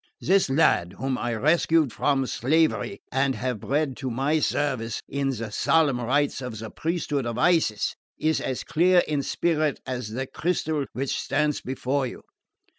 This 0.19 0.49
lad, 0.49 0.93
whom 0.97 1.15
I 1.15 1.35
rescued 1.35 1.93
from 1.93 2.25
slavery 2.25 3.03
and 3.11 3.35
have 3.35 3.59
bred 3.59 3.95
to 3.97 4.09
my 4.09 4.39
service 4.39 5.03
in 5.07 5.29
the 5.29 5.51
solemn 5.51 6.01
rites 6.01 6.41
of 6.41 6.57
the 6.57 6.71
priesthood 6.71 7.27
of 7.27 7.37
Isis, 7.37 7.95
is 8.17 8.41
as 8.41 8.63
clear 8.63 9.03
in 9.07 9.21
spirit 9.21 9.79
as 9.85 10.09
the 10.09 10.25
crystal 10.25 10.87
which 10.93 11.11
stands 11.19 11.61
before 11.61 12.07
you. 12.07 12.23